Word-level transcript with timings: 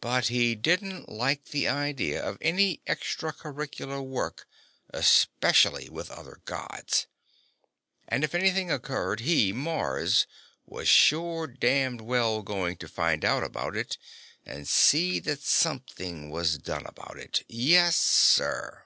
But 0.00 0.28
he 0.28 0.54
didn't 0.54 1.08
like 1.08 1.46
the 1.46 1.66
idea 1.66 2.24
of 2.24 2.38
any 2.40 2.80
extracurricular 2.86 4.00
work, 4.00 4.46
especially 4.90 5.88
with 5.88 6.12
other 6.12 6.42
Gods. 6.44 7.08
And 8.06 8.22
if 8.22 8.36
anything 8.36 8.70
occurred, 8.70 9.18
he, 9.18 9.52
Mars, 9.52 10.28
was 10.64 10.86
sure 10.88 11.48
damned 11.48 12.02
well 12.02 12.42
going 12.42 12.76
to 12.76 12.86
find 12.86 13.24
out 13.24 13.42
about 13.42 13.74
it 13.74 13.98
and 14.46 14.68
see 14.68 15.18
that 15.18 15.42
something 15.42 16.30
was 16.30 16.58
done 16.58 16.86
about 16.86 17.18
it, 17.18 17.42
yes, 17.48 17.96
sir. 17.96 18.84